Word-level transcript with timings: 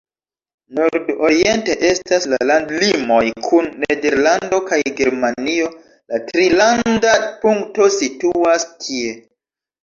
Nord-oriente 0.77 1.73
estas 1.89 2.23
la 2.31 2.39
landlimoj 2.51 3.19
kun 3.47 3.67
Nederlando 3.83 4.61
kaj 4.71 4.79
Germanio, 5.01 5.69
la 6.15 6.21
trilanda 6.31 7.13
punkto 7.45 7.91
situas 7.99 8.67
tie. 8.89 9.15